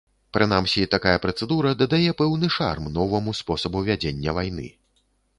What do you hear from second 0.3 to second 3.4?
Прынамсі, такая працэдура дадае пэўны шарм новаму